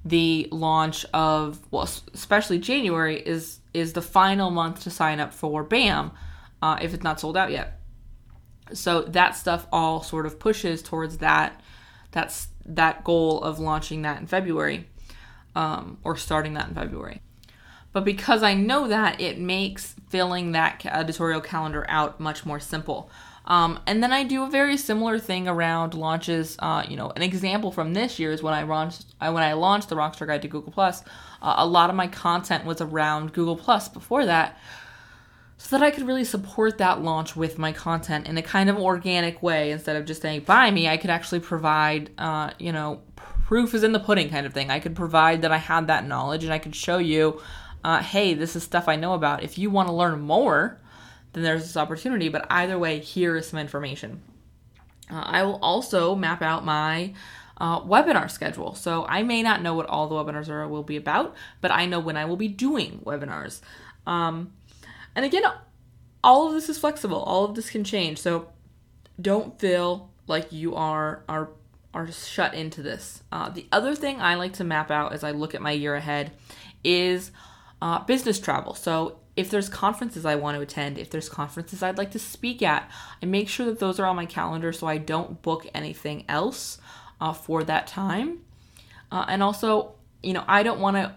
the 0.06 0.48
launch 0.52 1.06
of 1.14 1.60
well 1.70 1.90
especially 2.14 2.60
january 2.60 3.20
is 3.20 3.60
is 3.74 3.92
the 3.92 4.02
final 4.02 4.52
month 4.52 4.84
to 4.84 4.90
sign 4.90 5.20
up 5.20 5.34
for 5.34 5.64
bam 5.64 6.12
uh, 6.62 6.78
if 6.82 6.94
it's 6.94 7.04
not 7.04 7.20
sold 7.20 7.38
out 7.38 7.52
yet 7.52 7.80
so 8.74 9.02
that 9.04 9.36
stuff 9.36 9.68
all 9.72 10.04
sort 10.04 10.26
of 10.26 10.40
pushes 10.40 10.82
towards 10.82 11.20
that 11.20 11.62
that's 12.12 12.50
that 12.66 13.04
goal 13.04 13.42
of 13.42 13.60
launching 13.60 14.02
that 14.02 14.20
in 14.20 14.28
february 14.28 14.88
um, 15.58 15.98
or 16.04 16.16
starting 16.16 16.54
that 16.54 16.70
in 16.70 16.76
February. 16.76 17.22
But 17.92 18.06
because 18.06 18.44
I 18.44 18.54
know 18.54 18.88
that, 18.90 19.20
it 19.20 19.40
makes 19.40 19.96
filling 20.08 20.52
that 20.52 20.86
editorial 20.86 21.42
calendar 21.42 21.84
out 21.90 22.20
much 22.20 22.46
more 22.46 22.60
simple. 22.60 23.10
Um, 23.46 23.80
and 23.88 24.04
then 24.04 24.14
I 24.14 24.24
do 24.24 24.44
a 24.44 24.50
very 24.50 24.78
similar 24.78 25.18
thing 25.18 25.48
around 25.48 25.96
launches. 25.96 26.58
Uh, 26.60 26.84
you 26.88 26.96
know, 26.96 27.12
an 27.16 27.24
example 27.24 27.72
from 27.72 27.94
this 27.94 28.20
year 28.20 28.32
is 28.32 28.44
when 28.44 28.54
I 28.54 28.64
launched 28.64 29.06
uh, 29.20 29.32
when 29.32 29.42
I 29.42 29.54
launched 29.54 29.90
the 29.90 29.96
Rockstar 29.96 30.28
Guide 30.28 30.44
to 30.44 30.48
Google 30.48 30.72
Plus. 30.72 31.04
Uh, 31.42 31.56
a 31.58 31.66
lot 31.66 31.90
of 31.90 31.96
my 31.96 32.08
content 32.08 32.66
was 32.66 32.82
around 32.82 33.34
Google 33.34 33.56
Plus 33.56 33.90
before 33.90 34.26
that, 34.26 34.60
so 35.58 35.78
that 35.78 35.84
I 35.84 35.92
could 35.92 36.06
really 36.06 36.24
support 36.24 36.78
that 36.78 37.02
launch 37.02 37.36
with 37.36 37.58
my 37.58 37.72
content 37.72 38.28
in 38.28 38.38
a 38.38 38.44
kind 38.44 38.70
of 38.70 38.78
organic 38.78 39.42
way 39.42 39.72
instead 39.72 39.96
of 39.96 40.06
just 40.06 40.22
saying 40.22 40.42
buy 40.42 40.70
me. 40.70 40.88
I 40.88 40.98
could 40.98 41.10
actually 41.10 41.40
provide, 41.40 42.12
uh, 42.18 42.52
you 42.60 42.72
know, 42.72 43.02
proof 43.16 43.74
is 43.74 43.84
in 43.84 43.92
the 43.92 44.00
pudding 44.00 44.30
kind 44.30 44.46
of 44.46 44.54
thing. 44.54 44.70
I 44.70 44.80
could 44.80 44.96
provide 44.96 45.42
that 45.42 45.52
I 45.52 45.58
had 45.58 45.88
that 45.88 46.06
knowledge 46.06 46.44
and 46.44 46.54
I 46.54 46.60
could 46.60 46.76
show 46.76 47.00
you, 47.00 47.42
uh, 47.84 48.04
hey, 48.04 48.34
this 48.34 48.56
is 48.56 48.64
stuff 48.64 48.88
I 48.88 48.96
know 48.98 49.14
about. 49.14 49.44
If 49.44 49.58
you 49.58 49.70
want 49.70 49.88
to 49.88 49.94
learn 49.94 50.20
more, 50.22 50.80
then 51.34 51.44
there's 51.44 51.64
this 51.64 51.78
opportunity. 51.78 52.30
But 52.30 52.46
either 52.50 52.78
way, 52.78 53.00
here 53.00 53.36
is 53.36 53.48
some 53.48 53.60
information. 53.60 54.22
Uh, 55.10 55.24
I 55.26 55.44
will 55.44 55.60
also 55.62 56.14
map 56.14 56.42
out 56.42 56.66
my 56.66 57.14
uh, 57.60 57.82
webinar 57.82 58.30
schedule. 58.30 58.76
So 58.76 59.06
I 59.08 59.24
may 59.24 59.42
not 59.42 59.62
know 59.62 59.74
what 59.74 59.88
all 59.88 60.08
the 60.08 60.16
webinars 60.16 60.50
are 60.50 60.68
will 60.68 60.84
be 60.84 60.98
about, 60.98 61.36
but 61.62 61.72
I 61.72 61.86
know 61.86 62.00
when 62.00 62.18
I 62.18 62.26
will 62.26 62.36
be 62.36 62.48
doing 62.48 63.02
webinars. 63.06 63.62
Um, 64.06 64.54
and 65.18 65.26
again, 65.26 65.42
all 66.24 66.48
of 66.48 66.54
this 66.54 66.70
is 66.70 66.78
flexible. 66.78 67.18
All 67.24 67.44
of 67.44 67.56
this 67.56 67.72
can 67.72 67.84
change. 67.84 68.20
So 68.20 68.50
don't 69.20 69.60
feel 69.60 70.12
like 70.28 70.52
you 70.52 70.76
are 70.76 71.24
are 71.28 71.50
are 71.92 72.12
shut 72.12 72.54
into 72.54 72.84
this. 72.84 73.24
Uh, 73.32 73.50
the 73.50 73.66
other 73.72 73.96
thing 73.96 74.22
I 74.22 74.36
like 74.36 74.54
to 74.54 74.64
map 74.64 74.92
out 74.92 75.14
as 75.14 75.24
I 75.24 75.32
look 75.32 75.56
at 75.56 75.62
my 75.62 75.72
year 75.72 75.96
ahead 75.96 76.34
is 76.84 77.32
uh, 77.82 78.04
business 78.04 78.40
travel. 78.40 78.76
So 78.76 79.18
if 79.36 79.50
there's 79.50 79.70
conferences 79.70 80.24
I 80.24 80.36
want 80.36 80.56
to 80.56 80.62
attend, 80.62 81.00
if 81.00 81.10
there's 81.10 81.30
conferences 81.30 81.82
I'd 81.82 81.98
like 81.98 82.12
to 82.12 82.20
speak 82.20 82.62
at, 82.62 82.88
I 83.24 83.26
make 83.26 83.50
sure 83.50 83.66
that 83.66 83.80
those 83.80 84.00
are 84.00 84.06
on 84.06 84.16
my 84.16 84.28
calendar 84.28 84.72
so 84.72 84.86
I 84.86 85.00
don't 85.00 85.42
book 85.42 85.66
anything 85.74 86.26
else 86.30 86.78
uh, 87.20 87.34
for 87.34 87.64
that 87.64 87.88
time. 87.88 88.42
Uh, 89.12 89.26
and 89.28 89.42
also, 89.42 89.96
you 90.22 90.34
know, 90.34 90.44
I 90.48 90.62
don't 90.62 90.80
want 90.80 90.98
to 90.98 91.16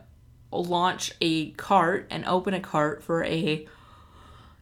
launch 0.50 1.12
a 1.20 1.50
cart 1.52 2.06
and 2.10 2.24
open 2.24 2.54
a 2.54 2.60
cart 2.60 3.02
for 3.02 3.22
a 3.24 3.68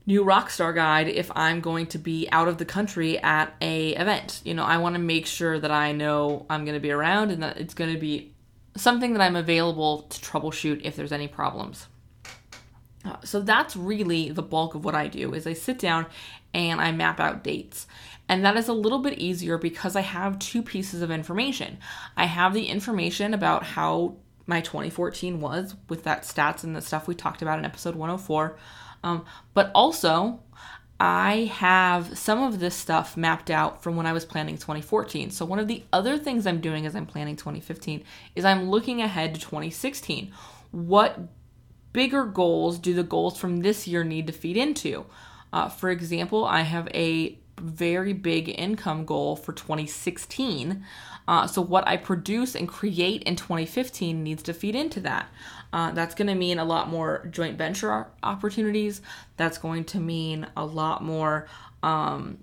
new 0.09 0.25
rockstar 0.25 0.75
guide 0.75 1.07
if 1.07 1.31
I'm 1.37 1.61
going 1.61 1.87
to 1.89 1.99
be 1.99 2.27
out 2.33 2.49
of 2.49 2.57
the 2.57 2.65
country 2.65 3.19
at 3.19 3.55
a 3.61 3.91
event. 3.91 4.41
You 4.43 4.55
know, 4.55 4.65
I 4.65 4.79
want 4.79 4.95
to 4.95 4.99
make 4.99 5.27
sure 5.27 5.61
that 5.61 5.71
I 5.71 5.93
know 5.93 6.47
I'm 6.49 6.65
going 6.65 6.77
to 6.77 6.81
be 6.81 6.91
around 6.91 7.31
and 7.31 7.43
that 7.43 7.59
it's 7.59 7.75
going 7.75 7.93
to 7.93 8.01
be 8.01 8.33
something 8.75 9.13
that 9.13 9.21
I'm 9.21 9.37
available 9.37 10.03
to 10.05 10.19
troubleshoot 10.21 10.81
if 10.83 10.97
there's 10.97 11.13
any 11.13 11.29
problems. 11.29 11.89
Uh, 13.05 13.17
so 13.23 13.43
that's 13.43 13.77
really 13.77 14.31
the 14.31 14.43
bulk 14.43 14.75
of 14.75 14.83
what 14.83 14.95
I 14.95 15.09
do 15.09 15.35
is 15.35 15.47
I 15.47 15.53
sit 15.53 15.79
down 15.79 16.07
and 16.55 16.81
I 16.81 16.91
map 16.91 17.21
out 17.21 17.45
dates. 17.45 17.87
And 18.31 18.43
that 18.47 18.57
is 18.57 18.69
a 18.69 18.73
little 18.73 19.01
bit 19.01 19.19
easier 19.19 19.59
because 19.59 19.95
I 19.95 20.01
have 20.01 20.39
two 20.39 20.63
pieces 20.63 21.03
of 21.03 21.11
information. 21.11 21.77
I 22.17 22.25
have 22.25 22.55
the 22.55 22.67
information 22.67 23.35
about 23.35 23.63
how 23.63 24.17
my 24.47 24.63
2014 24.63 25.39
was 25.39 25.75
with 25.91 26.05
that 26.05 26.23
stats 26.23 26.65
and 26.65 26.75
the 26.75 26.81
stuff 26.81 27.07
we 27.07 27.15
talked 27.15 27.43
about 27.43 27.59
in 27.59 27.67
episode 27.67 27.95
104. 27.95 28.57
Um, 29.05 29.25
but 29.55 29.71
also, 29.75 30.41
I 31.01 31.51
have 31.55 32.19
some 32.19 32.43
of 32.43 32.59
this 32.59 32.75
stuff 32.75 33.17
mapped 33.17 33.51
out 33.51 33.83
from 33.83 33.97
when 33.97 34.07
I 34.07 34.13
was 34.13 34.25
planning 34.25 34.57
2014. 34.57 35.31
So, 35.31 35.45
one 35.45 35.61
of 35.61 35.69
the 35.69 35.85
other 35.93 36.19
things 36.19 36.47
I'm 36.47 36.61
doing 36.61 36.87
as 36.87 36.97
I'm 36.97 37.07
planning 37.07 37.37
2015 37.37 38.03
is 38.35 38.45
I'm 38.45 38.69
looking 38.69 39.01
ahead 39.01 39.35
to 39.35 39.41
2016. 39.41 40.33
What 40.73 41.21
bigger 41.93 42.25
goals 42.25 42.79
do 42.79 42.95
the 42.95 43.05
goals 43.05 43.39
from 43.39 43.61
this 43.61 43.87
year 43.87 44.03
need 44.03 44.27
to 44.27 44.33
feed 44.33 44.57
into? 44.57 45.07
Uh, 45.53 45.69
for 45.69 45.91
example, 45.91 46.45
I 46.45 46.63
have 46.63 46.89
a 46.93 47.39
very 47.61 48.13
big 48.13 48.49
income 48.49 49.05
goal 49.05 49.37
for 49.37 49.53
2016. 49.53 50.85
Uh, 51.29 51.47
so, 51.47 51.63
what 51.63 51.87
I 51.87 51.97
produce 51.97 52.57
and 52.57 52.69
create 52.69 53.23
in 53.23 53.37
2015 53.37 54.23
needs 54.23 54.43
to 54.45 54.53
feed 54.53 54.75
into 54.75 54.99
that. 55.01 55.29
Uh, 55.73 55.91
that's 55.93 56.15
going 56.15 56.29
to 56.29 56.35
mean 56.35 56.59
a 56.59 56.65
lot 56.65 56.89
more 56.89 57.27
joint 57.31 57.59
venture 57.59 58.07
opportunities. 58.23 59.03
That's 59.37 59.59
going 59.59 59.85
to 59.85 60.01
mean 60.01 60.47
a 60.57 60.65
lot 60.65 61.05
more, 61.05 61.47
um, 61.83 62.39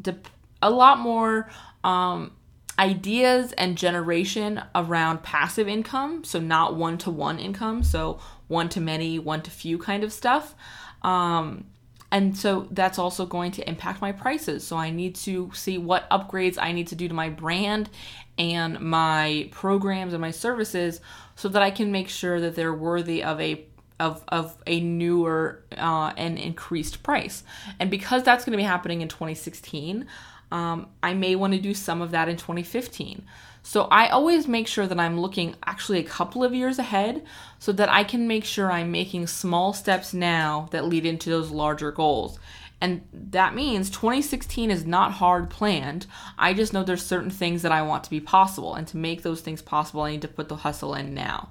de- 0.00 0.16
a 0.60 0.70
lot 0.70 0.98
more 0.98 1.48
um, 1.84 2.32
ideas 2.78 3.52
and 3.52 3.78
generation 3.78 4.62
around 4.74 5.22
passive 5.22 5.68
income. 5.68 6.24
So 6.24 6.40
not 6.40 6.74
one 6.74 6.98
to 6.98 7.10
one 7.10 7.38
income. 7.38 7.84
So 7.84 8.18
one 8.48 8.68
to 8.70 8.80
many, 8.80 9.18
one 9.18 9.42
to 9.42 9.50
few 9.50 9.78
kind 9.78 10.02
of 10.02 10.12
stuff. 10.12 10.54
Um, 11.02 11.66
and 12.14 12.36
so 12.36 12.68
that's 12.70 13.00
also 13.00 13.26
going 13.26 13.50
to 13.50 13.68
impact 13.68 14.00
my 14.00 14.12
prices. 14.12 14.64
So 14.64 14.76
I 14.76 14.90
need 14.90 15.16
to 15.16 15.50
see 15.52 15.78
what 15.78 16.08
upgrades 16.10 16.56
I 16.60 16.70
need 16.70 16.86
to 16.88 16.94
do 16.94 17.08
to 17.08 17.14
my 17.14 17.28
brand 17.28 17.90
and 18.38 18.78
my 18.78 19.48
programs 19.50 20.12
and 20.12 20.20
my 20.20 20.30
services 20.30 21.00
so 21.34 21.48
that 21.48 21.60
I 21.60 21.72
can 21.72 21.90
make 21.90 22.08
sure 22.08 22.40
that 22.40 22.54
they're 22.54 22.72
worthy 22.72 23.24
of 23.24 23.40
a 23.40 23.66
of, 24.00 24.24
of 24.28 24.56
a 24.66 24.80
newer 24.80 25.62
uh, 25.76 26.12
and 26.16 26.38
increased 26.38 27.02
price. 27.02 27.44
And 27.78 27.90
because 27.90 28.22
that's 28.22 28.44
going 28.44 28.52
to 28.52 28.56
be 28.56 28.64
happening 28.64 29.00
in 29.00 29.08
2016, 29.08 30.06
um, 30.50 30.88
I 31.02 31.14
may 31.14 31.36
want 31.36 31.52
to 31.54 31.60
do 31.60 31.74
some 31.74 32.02
of 32.02 32.10
that 32.12 32.28
in 32.28 32.36
2015. 32.36 33.24
So 33.62 33.88
I 33.90 34.08
always 34.08 34.46
make 34.46 34.66
sure 34.66 34.86
that 34.86 35.00
I'm 35.00 35.18
looking 35.18 35.54
actually 35.64 35.98
a 35.98 36.04
couple 36.04 36.44
of 36.44 36.54
years 36.54 36.78
ahead 36.78 37.24
so 37.58 37.72
that 37.72 37.88
I 37.88 38.04
can 38.04 38.28
make 38.28 38.44
sure 38.44 38.70
I'm 38.70 38.92
making 38.92 39.26
small 39.26 39.72
steps 39.72 40.12
now 40.12 40.68
that 40.70 40.84
lead 40.84 41.06
into 41.06 41.30
those 41.30 41.50
larger 41.50 41.90
goals. 41.90 42.38
And 42.80 43.00
that 43.12 43.54
means 43.54 43.88
2016 43.88 44.70
is 44.70 44.84
not 44.84 45.12
hard 45.12 45.48
planned. 45.48 46.06
I 46.36 46.52
just 46.52 46.74
know 46.74 46.84
there's 46.84 47.04
certain 47.04 47.30
things 47.30 47.62
that 47.62 47.72
I 47.72 47.80
want 47.80 48.04
to 48.04 48.10
be 48.10 48.20
possible. 48.20 48.74
And 48.74 48.86
to 48.88 48.98
make 48.98 49.22
those 49.22 49.40
things 49.40 49.62
possible, 49.62 50.02
I 50.02 50.10
need 50.10 50.22
to 50.22 50.28
put 50.28 50.50
the 50.50 50.56
hustle 50.56 50.94
in 50.94 51.14
now. 51.14 51.48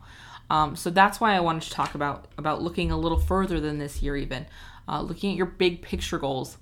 Um, 0.50 0.76
so 0.76 0.90
that's 0.90 1.20
why 1.20 1.36
I 1.36 1.40
wanted 1.40 1.64
to 1.64 1.72
talk 1.72 1.96
about 1.96 2.28
about 2.38 2.62
looking 2.62 2.92
a 2.92 2.98
little 2.98 3.20
further 3.20 3.60
than 3.60 3.80
this 3.80 4.02
year, 4.02 4.16
even 4.16 4.46
uh, 4.88 5.02
looking 5.02 5.32
at 5.32 5.38
your 5.38 5.46
big 5.46 5.82
picture 5.82 6.18
goals. 6.18 6.58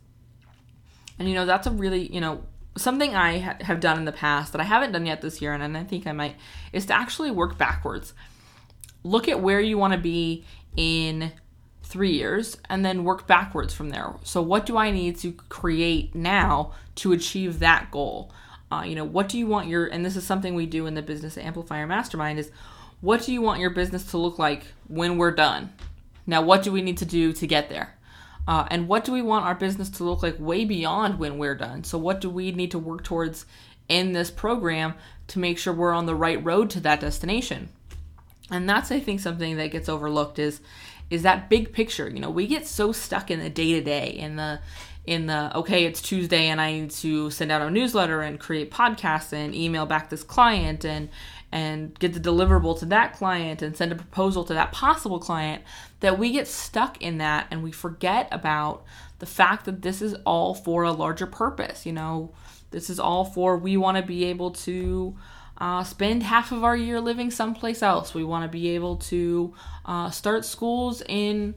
And 1.19 1.27
you 1.27 1.35
know 1.35 1.45
that's 1.45 1.67
a 1.67 1.71
really 1.71 2.11
you 2.13 2.21
know 2.21 2.43
something 2.77 3.15
I 3.15 3.39
ha- 3.39 3.57
have 3.61 3.79
done 3.79 3.97
in 3.97 4.05
the 4.05 4.11
past 4.11 4.53
that 4.53 4.61
I 4.61 4.65
haven't 4.65 4.91
done 4.91 5.05
yet 5.05 5.21
this 5.21 5.41
year, 5.41 5.53
and 5.53 5.77
I 5.77 5.83
think 5.83 6.07
I 6.07 6.11
might 6.11 6.35
is 6.73 6.85
to 6.87 6.93
actually 6.93 7.31
work 7.31 7.57
backwards. 7.57 8.13
Look 9.03 9.27
at 9.27 9.41
where 9.41 9.59
you 9.59 9.77
want 9.77 9.93
to 9.93 9.99
be 9.99 10.45
in 10.77 11.31
three 11.83 12.13
years 12.13 12.57
and 12.69 12.85
then 12.85 13.03
work 13.03 13.27
backwards 13.27 13.73
from 13.73 13.89
there. 13.89 14.15
So, 14.23 14.41
what 14.41 14.65
do 14.65 14.77
I 14.77 14.91
need 14.91 15.17
to 15.19 15.33
create 15.33 16.15
now 16.15 16.73
to 16.95 17.11
achieve 17.11 17.59
that 17.59 17.91
goal? 17.91 18.31
Uh, 18.71 18.83
you 18.83 18.95
know, 18.95 19.03
what 19.03 19.27
do 19.27 19.37
you 19.37 19.47
want 19.47 19.67
your, 19.67 19.87
and 19.87 20.05
this 20.05 20.15
is 20.15 20.25
something 20.25 20.55
we 20.55 20.65
do 20.65 20.85
in 20.85 20.95
the 20.95 21.01
Business 21.01 21.37
Amplifier 21.37 21.85
Mastermind, 21.85 22.39
is 22.39 22.51
what 23.01 23.23
do 23.23 23.33
you 23.33 23.41
want 23.41 23.59
your 23.59 23.71
business 23.71 24.05
to 24.11 24.17
look 24.17 24.39
like 24.39 24.63
when 24.87 25.17
we're 25.17 25.31
done? 25.31 25.73
Now, 26.25 26.41
what 26.41 26.63
do 26.63 26.71
we 26.71 26.81
need 26.81 26.97
to 26.99 27.05
do 27.05 27.33
to 27.33 27.47
get 27.47 27.69
there? 27.69 27.97
Uh, 28.47 28.65
and 28.71 28.87
what 28.87 29.03
do 29.03 29.11
we 29.11 29.21
want 29.21 29.45
our 29.45 29.55
business 29.55 29.89
to 29.89 30.03
look 30.03 30.23
like 30.23 30.39
way 30.39 30.65
beyond 30.65 31.19
when 31.19 31.37
we're 31.37 31.55
done? 31.55 31.83
So, 31.83 31.97
what 31.97 32.21
do 32.21 32.29
we 32.29 32.51
need 32.51 32.71
to 32.71 32.79
work 32.79 33.03
towards 33.03 33.45
in 33.89 34.13
this 34.13 34.31
program 34.31 34.93
to 35.27 35.39
make 35.39 35.57
sure 35.57 35.73
we're 35.73 35.93
on 35.93 36.05
the 36.05 36.15
right 36.15 36.43
road 36.43 36.69
to 36.71 36.79
that 36.81 37.01
destination? 37.01 37.69
And 38.49 38.67
that's, 38.69 38.91
I 38.91 38.99
think, 38.99 39.19
something 39.19 39.57
that 39.57 39.71
gets 39.71 39.89
overlooked 39.89 40.39
is 40.39 40.61
is 41.09 41.23
that 41.23 41.49
big 41.49 41.73
picture. 41.73 42.09
You 42.09 42.19
know, 42.19 42.29
we 42.29 42.47
get 42.47 42.65
so 42.65 42.91
stuck 42.91 43.29
in 43.29 43.39
the 43.39 43.49
day 43.49 43.73
to 43.73 43.81
day, 43.81 44.09
in 44.09 44.37
the 44.37 44.59
in 45.05 45.25
the 45.25 45.55
okay, 45.57 45.85
it's 45.85 46.01
Tuesday 46.01 46.47
and 46.47 46.61
I 46.61 46.73
need 46.73 46.91
to 46.91 47.29
send 47.31 47.51
out 47.51 47.61
a 47.61 47.71
newsletter 47.71 48.21
and 48.21 48.39
create 48.39 48.71
podcasts 48.71 49.33
and 49.33 49.55
email 49.55 49.85
back 49.85 50.09
this 50.09 50.23
client 50.23 50.85
and 50.85 51.09
and 51.51 51.97
get 51.99 52.13
the 52.13 52.19
deliverable 52.19 52.77
to 52.79 52.85
that 52.85 53.13
client 53.13 53.61
and 53.61 53.75
send 53.75 53.91
a 53.91 53.95
proposal 53.95 54.43
to 54.45 54.53
that 54.53 54.71
possible 54.71 55.19
client 55.19 55.63
that 55.99 56.17
we 56.17 56.31
get 56.31 56.47
stuck 56.47 57.01
in 57.01 57.17
that 57.17 57.47
and 57.51 57.61
we 57.61 57.71
forget 57.71 58.27
about 58.31 58.83
the 59.19 59.25
fact 59.25 59.65
that 59.65 59.81
this 59.81 60.01
is 60.01 60.15
all 60.25 60.53
for 60.53 60.83
a 60.83 60.91
larger 60.91 61.27
purpose. 61.27 61.85
You 61.85 61.93
know, 61.93 62.31
this 62.71 62.89
is 62.89 62.99
all 62.99 63.25
for 63.25 63.57
we 63.57 63.77
want 63.77 63.97
to 63.97 64.03
be 64.03 64.25
able 64.25 64.51
to 64.51 65.15
uh, 65.57 65.83
spend 65.83 66.23
half 66.23 66.51
of 66.51 66.63
our 66.63 66.75
year 66.75 66.99
living 66.99 67.29
someplace 67.29 67.83
else. 67.83 68.13
We 68.13 68.23
want 68.23 68.43
to 68.43 68.49
be 68.49 68.69
able 68.69 68.95
to 68.97 69.53
uh, 69.85 70.09
start 70.09 70.43
schools 70.43 71.03
in 71.07 71.53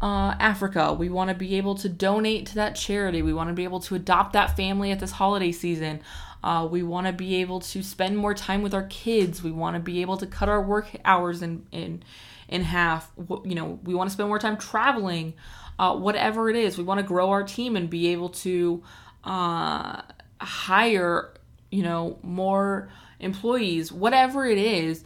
uh, 0.00 0.34
Africa. 0.38 0.92
We 0.92 1.08
want 1.08 1.28
to 1.30 1.34
be 1.34 1.56
able 1.56 1.74
to 1.76 1.88
donate 1.88 2.46
to 2.46 2.54
that 2.56 2.76
charity. 2.76 3.22
We 3.22 3.32
want 3.32 3.48
to 3.48 3.54
be 3.54 3.64
able 3.64 3.80
to 3.80 3.94
adopt 3.94 4.32
that 4.34 4.56
family 4.56 4.90
at 4.90 5.00
this 5.00 5.12
holiday 5.12 5.52
season. 5.52 6.00
Uh, 6.42 6.68
we 6.70 6.82
want 6.82 7.06
to 7.08 7.12
be 7.12 7.36
able 7.36 7.60
to 7.60 7.82
spend 7.82 8.16
more 8.16 8.32
time 8.32 8.62
with 8.62 8.74
our 8.74 8.84
kids. 8.84 9.42
We 9.42 9.50
want 9.50 9.74
to 9.74 9.80
be 9.80 10.00
able 10.02 10.16
to 10.18 10.26
cut 10.26 10.48
our 10.48 10.62
work 10.62 10.88
hours 11.04 11.42
in 11.42 11.66
in 11.72 12.02
in 12.48 12.62
half. 12.62 13.10
You 13.44 13.54
know, 13.54 13.80
we 13.82 13.94
want 13.94 14.08
to 14.08 14.14
spend 14.14 14.28
more 14.28 14.38
time 14.38 14.56
traveling. 14.56 15.34
Uh, 15.78 15.96
whatever 15.96 16.50
it 16.50 16.56
is, 16.56 16.76
we 16.76 16.84
want 16.84 16.98
to 16.98 17.06
grow 17.06 17.30
our 17.30 17.44
team 17.44 17.76
and 17.76 17.88
be 17.88 18.08
able 18.08 18.30
to 18.30 18.82
uh, 19.22 20.02
hire, 20.40 21.34
you 21.70 21.82
know, 21.84 22.18
more 22.22 22.88
employees, 23.20 23.92
whatever 23.92 24.44
it 24.44 24.58
is 24.58 25.04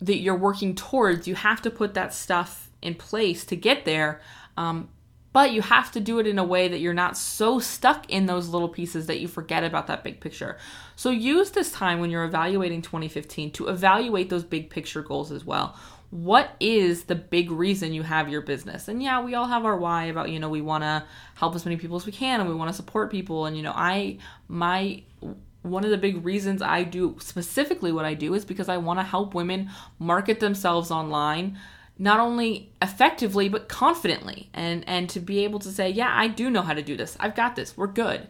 that 0.00 0.18
you're 0.18 0.36
working 0.36 0.74
towards, 0.74 1.26
you 1.26 1.34
have 1.34 1.62
to 1.62 1.70
put 1.70 1.94
that 1.94 2.12
stuff 2.12 2.65
in 2.82 2.94
place 2.94 3.44
to 3.46 3.56
get 3.56 3.84
there. 3.84 4.20
Um, 4.56 4.88
but 5.36 5.52
you 5.52 5.60
have 5.60 5.92
to 5.92 6.00
do 6.00 6.18
it 6.18 6.26
in 6.26 6.38
a 6.38 6.44
way 6.44 6.66
that 6.66 6.80
you're 6.80 6.94
not 6.94 7.14
so 7.14 7.58
stuck 7.58 8.08
in 8.08 8.24
those 8.24 8.48
little 8.48 8.70
pieces 8.70 9.04
that 9.04 9.20
you 9.20 9.28
forget 9.28 9.64
about 9.64 9.86
that 9.88 10.02
big 10.02 10.18
picture. 10.18 10.56
So 10.94 11.10
use 11.10 11.50
this 11.50 11.70
time 11.70 12.00
when 12.00 12.08
you're 12.08 12.24
evaluating 12.24 12.80
2015 12.80 13.50
to 13.52 13.68
evaluate 13.68 14.30
those 14.30 14.44
big 14.44 14.70
picture 14.70 15.02
goals 15.02 15.30
as 15.30 15.44
well. 15.44 15.76
What 16.08 16.56
is 16.58 17.04
the 17.04 17.16
big 17.16 17.50
reason 17.50 17.92
you 17.92 18.02
have 18.02 18.30
your 18.30 18.40
business? 18.40 18.88
And 18.88 19.02
yeah, 19.02 19.22
we 19.22 19.34
all 19.34 19.44
have 19.44 19.66
our 19.66 19.76
why 19.76 20.04
about, 20.04 20.30
you 20.30 20.38
know, 20.38 20.48
we 20.48 20.62
want 20.62 20.84
to 20.84 21.04
help 21.34 21.54
as 21.54 21.66
many 21.66 21.76
people 21.76 21.96
as 21.96 22.06
we 22.06 22.12
can 22.12 22.40
and 22.40 22.48
we 22.48 22.54
want 22.54 22.70
to 22.70 22.74
support 22.74 23.10
people. 23.10 23.44
And, 23.44 23.58
you 23.58 23.62
know, 23.62 23.74
I, 23.76 24.16
my 24.48 25.02
one 25.60 25.84
of 25.84 25.90
the 25.90 25.98
big 25.98 26.24
reasons 26.24 26.62
I 26.62 26.84
do 26.84 27.16
specifically 27.18 27.92
what 27.92 28.06
I 28.06 28.14
do 28.14 28.32
is 28.34 28.46
because 28.46 28.68
I 28.68 28.78
want 28.78 29.00
to 29.00 29.02
help 29.02 29.34
women 29.34 29.68
market 29.98 30.40
themselves 30.40 30.90
online 30.90 31.58
not 31.98 32.20
only 32.20 32.70
effectively 32.82 33.48
but 33.48 33.68
confidently 33.68 34.48
and 34.52 34.84
and 34.86 35.08
to 35.08 35.20
be 35.20 35.44
able 35.44 35.58
to 35.58 35.70
say 35.70 35.88
yeah 35.88 36.10
i 36.12 36.28
do 36.28 36.50
know 36.50 36.62
how 36.62 36.74
to 36.74 36.82
do 36.82 36.96
this 36.96 37.16
i've 37.20 37.34
got 37.34 37.56
this 37.56 37.76
we're 37.76 37.86
good 37.86 38.28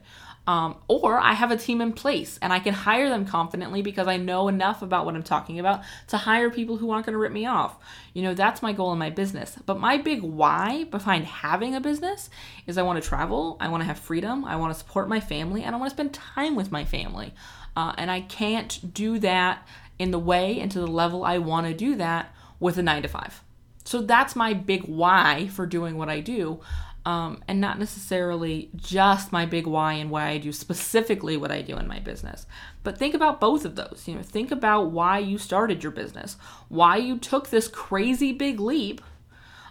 um, 0.48 0.76
or 0.86 1.18
I 1.18 1.32
have 1.32 1.50
a 1.50 1.56
team 1.56 1.80
in 1.80 1.92
place 1.92 2.38
and 2.40 2.52
I 2.52 2.60
can 2.60 2.72
hire 2.72 3.08
them 3.08 3.26
confidently 3.26 3.82
because 3.82 4.06
I 4.06 4.16
know 4.16 4.46
enough 4.46 4.80
about 4.80 5.04
what 5.04 5.16
I'm 5.16 5.24
talking 5.24 5.58
about 5.58 5.82
to 6.08 6.16
hire 6.16 6.50
people 6.50 6.76
who 6.76 6.90
aren't 6.90 7.04
going 7.04 7.14
to 7.14 7.18
rip 7.18 7.32
me 7.32 7.46
off. 7.46 7.76
You 8.14 8.22
know, 8.22 8.32
that's 8.32 8.62
my 8.62 8.72
goal 8.72 8.92
in 8.92 8.98
my 8.98 9.10
business. 9.10 9.56
But 9.66 9.80
my 9.80 9.96
big 9.96 10.22
why 10.22 10.84
behind 10.84 11.24
having 11.24 11.74
a 11.74 11.80
business 11.80 12.30
is 12.66 12.78
I 12.78 12.82
want 12.82 13.02
to 13.02 13.08
travel, 13.08 13.56
I 13.58 13.68
want 13.68 13.80
to 13.80 13.86
have 13.86 13.98
freedom, 13.98 14.44
I 14.44 14.54
want 14.54 14.72
to 14.72 14.78
support 14.78 15.08
my 15.08 15.18
family, 15.18 15.64
and 15.64 15.74
I 15.74 15.78
want 15.78 15.90
to 15.90 15.96
spend 15.96 16.14
time 16.14 16.54
with 16.54 16.70
my 16.70 16.84
family. 16.84 17.34
Uh, 17.76 17.94
and 17.98 18.08
I 18.08 18.20
can't 18.20 18.94
do 18.94 19.18
that 19.18 19.66
in 19.98 20.12
the 20.12 20.18
way 20.18 20.60
and 20.60 20.70
to 20.70 20.78
the 20.78 20.86
level 20.86 21.24
I 21.24 21.38
want 21.38 21.66
to 21.66 21.74
do 21.74 21.96
that 21.96 22.32
with 22.60 22.78
a 22.78 22.82
nine 22.82 23.02
to 23.02 23.08
five. 23.08 23.42
So 23.86 24.02
that's 24.02 24.34
my 24.34 24.52
big 24.52 24.84
why 24.84 25.48
for 25.48 25.66
doing 25.66 25.96
what 25.96 26.08
I 26.08 26.20
do 26.20 26.60
um, 27.06 27.40
and 27.46 27.60
not 27.60 27.78
necessarily 27.78 28.68
just 28.74 29.30
my 29.30 29.46
big 29.46 29.64
why 29.64 29.92
and 29.92 30.10
why 30.10 30.26
I 30.26 30.38
do 30.38 30.52
specifically 30.52 31.36
what 31.36 31.52
I 31.52 31.62
do 31.62 31.76
in 31.76 31.86
my 31.86 32.00
business. 32.00 32.46
But 32.82 32.98
think 32.98 33.14
about 33.14 33.40
both 33.40 33.64
of 33.64 33.76
those. 33.76 34.02
You 34.06 34.16
know, 34.16 34.22
think 34.22 34.50
about 34.50 34.90
why 34.90 35.20
you 35.20 35.38
started 35.38 35.84
your 35.84 35.92
business, 35.92 36.36
why 36.68 36.96
you 36.96 37.16
took 37.16 37.48
this 37.48 37.68
crazy 37.68 38.32
big 38.32 38.58
leap, 38.58 39.00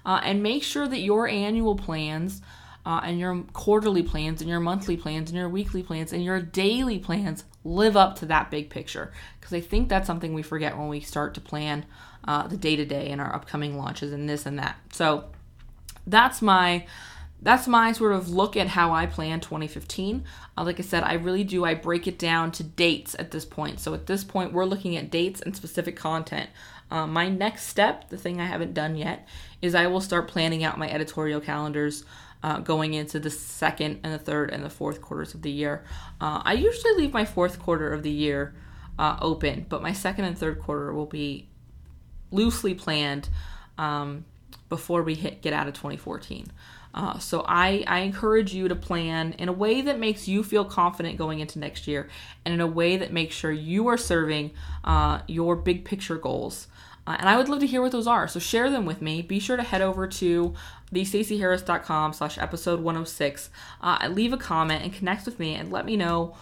uh, 0.06 0.22
and 0.24 0.42
make 0.42 0.64
sure 0.64 0.88
that 0.88 1.02
your 1.02 1.28
annual 1.28 1.76
plans. 1.76 2.42
Uh, 2.88 3.02
and 3.04 3.20
your 3.20 3.42
quarterly 3.54 4.04
plans 4.04 4.42
and 4.42 4.48
your 4.48 4.60
monthly 4.60 4.96
plans 4.96 5.32
and 5.32 5.40
your 5.40 5.50
weekly 5.50 5.82
plans 5.82 6.14
and 6.14 6.24
your 6.24 6.40
daily 6.40 7.00
plans 7.00 7.44
live 7.64 7.98
up 7.98 8.16
to 8.16 8.28
that 8.28 8.52
big 8.52 8.70
picture 8.70 9.12
because 9.40 9.52
i 9.56 9.60
think 9.60 9.90
that's 9.90 10.06
something 10.06 10.36
we 10.36 10.44
forget 10.44 10.78
when 10.78 10.88
we 10.88 11.00
start 11.00 11.34
to 11.34 11.42
plan 11.42 11.84
uh, 12.26 12.48
the 12.48 12.58
day 12.58 12.76
to 12.76 12.86
day 12.86 13.10
and 13.10 13.22
our 13.22 13.34
upcoming 13.34 13.78
launches 13.78 14.12
and 14.12 14.28
this 14.28 14.46
and 14.46 14.60
that 14.60 14.78
so 14.92 15.26
that's 16.08 16.42
my 16.42 16.86
that's 17.42 17.68
my 17.68 17.92
sort 17.92 18.14
of 18.14 18.30
look 18.30 18.58
at 18.58 18.68
how 18.68 18.92
I 18.92 19.06
plan 19.06 19.40
2015. 19.40 20.24
Uh, 20.58 20.64
like 20.64 20.80
I 20.80 20.84
said, 20.84 21.04
I 21.04 21.14
really 21.14 21.44
do. 21.44 21.64
I 21.64 21.76
break 21.76 22.08
it 22.08 22.18
down 22.18 22.52
to 22.54 22.64
dates 22.64 23.16
at 23.20 23.32
this 23.32 23.46
point. 23.46 23.80
So 23.80 23.94
at 23.94 24.08
this 24.08 24.24
point, 24.24 24.52
we're 24.52 24.66
looking 24.66 24.96
at 24.98 25.12
dates 25.12 25.42
and 25.42 25.56
specific 25.56 25.96
content. 25.96 26.50
Uh, 26.90 27.06
my 27.06 27.30
next 27.30 27.68
step, 27.68 28.10
the 28.10 28.18
thing 28.18 28.40
I 28.40 28.46
haven't 28.46 28.74
done 28.74 28.96
yet, 28.96 29.28
is 29.62 29.76
I 29.76 29.88
will 29.88 30.02
start 30.02 30.28
planning 30.28 30.64
out 30.64 30.80
my 30.80 30.90
editorial 30.90 31.42
calendars 31.42 32.04
uh, 32.42 32.60
going 32.60 32.94
into 32.94 33.20
the 33.20 33.30
second 33.30 34.00
and 34.04 34.14
the 34.14 34.20
third 34.20 34.50
and 34.52 34.64
the 34.64 34.70
fourth 34.70 35.02
quarters 35.02 35.34
of 35.34 35.42
the 35.42 35.52
year. 35.52 35.84
Uh, 36.22 36.42
I 36.44 36.54
usually 36.54 36.94
leave 36.96 37.14
my 37.14 37.26
fourth 37.26 37.60
quarter 37.60 37.94
of 37.94 38.02
the 38.02 38.12
year 38.12 38.56
uh, 38.98 39.18
open, 39.22 39.66
but 39.68 39.82
my 39.82 39.94
second 39.94 40.26
and 40.26 40.38
third 40.38 40.62
quarter 40.62 40.94
will 40.94 41.06
be 41.06 41.48
loosely 42.36 42.74
planned 42.74 43.30
um, 43.78 44.26
before 44.70 45.04
we 45.04 45.16
hit 45.16 45.42
get 45.42 45.54
out 45.54 45.68
of 45.68 45.74
2014. 45.74 46.52
Uh, 46.96 47.20
so 47.20 47.44
I, 47.46 47.84
I 47.88 48.00
encourage 48.00 48.54
you 48.54 48.70
to 48.70 48.76
plan 48.76 49.34
in 49.34 49.50
a 49.50 49.54
way 49.54 49.82
that 49.82 50.00
makes 50.00 50.30
you 50.30 50.44
feel 50.44 50.64
confident 50.64 51.18
going 51.18 51.42
into 51.42 51.60
next 51.60 51.88
year 51.88 52.08
and 52.46 52.54
in 52.54 52.62
a 52.62 52.68
way 52.68 52.96
that 52.96 53.12
makes 53.12 53.36
sure 53.36 53.52
you 53.52 53.88
are 53.88 53.98
serving 53.98 54.52
uh, 54.86 55.20
your 55.28 55.58
big 55.58 55.84
picture 55.84 56.18
goals. 56.18 56.68
Uh, 57.06 57.18
and 57.20 57.28
I 57.28 57.36
would 57.36 57.50
love 57.50 57.60
to 57.60 57.68
hear 57.68 57.82
what 57.82 57.92
those 57.92 58.08
are. 58.08 58.30
So 58.30 58.40
share 58.40 58.70
them 58.70 58.86
with 58.86 59.02
me. 59.02 59.22
Be 59.22 59.40
sure 59.40 59.58
to 59.58 59.64
head 59.64 59.82
over 59.82 60.08
to 60.08 60.54
thestaceyharris.com 60.94 62.14
slash 62.14 62.38
episode 62.38 62.80
106. 62.80 63.50
uh, 63.82 64.08
leave 64.10 64.32
a 64.32 64.38
comment 64.38 64.84
and 64.84 64.94
connect 64.94 65.26
with 65.26 65.38
me 65.38 65.54
and 65.54 65.72
let 65.72 65.86
me 65.86 65.98
know, 65.98 66.36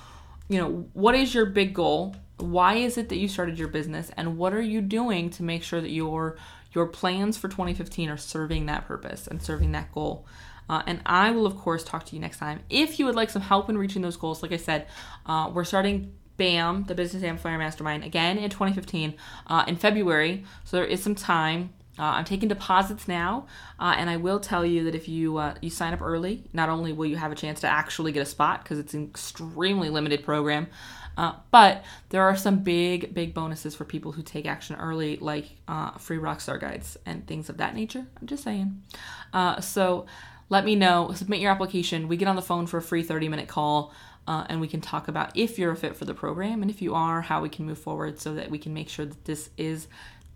you 0.47 0.59
know, 0.59 0.87
what 0.93 1.15
is 1.15 1.33
your 1.33 1.47
big 1.47 1.73
goal? 1.73 2.15
Why 2.37 2.75
is 2.75 2.97
it 2.97 3.09
that 3.09 3.17
you 3.17 3.27
started 3.27 3.57
your 3.57 3.67
business? 3.67 4.11
And 4.17 4.37
what 4.37 4.53
are 4.53 4.61
you 4.61 4.81
doing 4.81 5.29
to 5.31 5.43
make 5.43 5.63
sure 5.63 5.81
that 5.81 5.91
your 5.91 6.37
your 6.73 6.87
plans 6.87 7.37
for 7.37 7.47
2015 7.47 8.09
are 8.09 8.17
serving 8.17 8.65
that 8.65 8.87
purpose 8.87 9.27
and 9.27 9.41
serving 9.41 9.71
that 9.73 9.91
goal? 9.91 10.25
Uh, 10.69 10.81
and 10.87 11.01
I 11.05 11.31
will, 11.31 11.45
of 11.45 11.57
course, 11.57 11.83
talk 11.83 12.05
to 12.07 12.15
you 12.15 12.21
next 12.21 12.37
time. 12.37 12.61
If 12.69 12.99
you 12.99 13.05
would 13.05 13.15
like 13.15 13.29
some 13.29 13.41
help 13.41 13.69
in 13.69 13.77
reaching 13.77 14.01
those 14.01 14.17
goals, 14.17 14.41
like 14.41 14.51
I 14.51 14.57
said, 14.57 14.87
uh, 15.25 15.51
we're 15.53 15.65
starting 15.65 16.13
BAM, 16.37 16.85
the 16.87 16.95
Business 16.95 17.23
Amplifier 17.23 17.57
Mastermind, 17.57 18.03
again 18.03 18.37
in 18.37 18.49
2015 18.49 19.15
uh, 19.47 19.65
in 19.67 19.75
February. 19.75 20.43
So 20.63 20.77
there 20.77 20.85
is 20.85 21.03
some 21.03 21.15
time. 21.15 21.73
Uh, 21.99 22.03
I'm 22.03 22.25
taking 22.25 22.49
deposits 22.49 23.07
now, 23.07 23.45
uh, 23.79 23.93
and 23.95 24.09
I 24.09 24.17
will 24.17 24.39
tell 24.39 24.65
you 24.65 24.83
that 24.85 24.95
if 24.95 25.07
you 25.07 25.37
uh, 25.37 25.53
you 25.61 25.69
sign 25.69 25.93
up 25.93 26.01
early, 26.01 26.43
not 26.51 26.67
only 26.67 26.91
will 26.91 27.05
you 27.05 27.17
have 27.17 27.31
a 27.31 27.35
chance 27.35 27.61
to 27.61 27.67
actually 27.67 28.11
get 28.11 28.21
a 28.21 28.25
spot 28.25 28.63
because 28.63 28.79
it's 28.79 28.95
an 28.95 29.03
extremely 29.03 29.91
limited 29.91 30.23
program, 30.23 30.65
uh, 31.17 31.33
but 31.51 31.83
there 32.09 32.23
are 32.23 32.35
some 32.35 32.59
big 32.59 33.13
big 33.13 33.33
bonuses 33.33 33.75
for 33.75 33.85
people 33.85 34.11
who 34.11 34.21
take 34.23 34.45
action 34.45 34.75
early, 34.75 35.17
like 35.17 35.45
uh, 35.67 35.91
free 35.91 36.17
rockstar 36.17 36.59
guides 36.59 36.97
and 37.05 37.25
things 37.27 37.49
of 37.49 37.57
that 37.57 37.75
nature. 37.75 38.05
I'm 38.19 38.27
just 38.27 38.43
saying. 38.43 38.81
so 39.61 40.05
let 40.49 40.65
me 40.65 40.75
know. 40.75 41.11
Submit 41.15 41.39
your 41.39 41.51
application. 41.51 42.07
We 42.07 42.17
get 42.17 42.27
on 42.27 42.35
the 42.35 42.41
phone 42.41 42.67
for 42.67 42.77
a 42.77 42.81
free 42.81 43.01
30 43.01 43.29
minute 43.29 43.47
call 43.47 43.93
uh, 44.27 44.45
and 44.49 44.61
we 44.61 44.67
can 44.67 44.81
talk 44.81 45.07
about 45.07 45.35
if 45.35 45.59
you're 45.59 45.71
a 45.71 45.75
fit 45.75 45.95
for 45.95 46.05
the 46.05 46.13
program 46.13 46.61
and 46.61 46.71
if 46.71 46.81
you 46.81 46.93
are, 46.93 47.21
how 47.21 47.41
we 47.41 47.49
can 47.49 47.65
move 47.65 47.77
forward 47.77 48.19
so 48.19 48.33
that 48.35 48.49
we 48.49 48.57
can 48.57 48.73
make 48.73 48.89
sure 48.89 49.05
that 49.05 49.25
this 49.25 49.49
is 49.57 49.87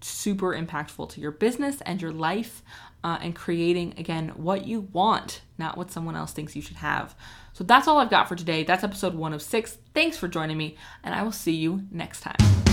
super 0.01 0.53
impactful 0.53 1.10
to 1.10 1.22
your 1.22 1.31
business 1.31 1.81
and 1.81 2.01
your 2.01 2.12
life 2.12 2.62
uh, 3.03 3.17
and 3.22 3.36
creating, 3.36 3.93
again, 3.98 4.29
what 4.29 4.67
you 4.67 4.81
want, 4.91 5.41
not 5.57 5.77
what 5.77 5.91
someone 5.91 6.15
else 6.15 6.34
thinks 6.34 6.55
you 6.55 6.62
should 6.62 6.77
have. 6.77 7.15
So 7.58 7.64
that's 7.64 7.88
all 7.88 7.98
I've 7.98 8.12
got 8.12 8.30
for 8.30 8.36
today. 8.36 8.64
That's 8.64 8.84
episode 8.84 9.16
106. 9.16 9.80
Thanks 9.96 10.16
for 10.16 10.28
joining 10.28 10.60
me, 10.60 10.78
and 11.04 11.16
I 11.16 11.24
will 11.24 11.32
see 11.32 11.56
you 11.56 11.88
next 11.90 12.22
time. 12.22 12.66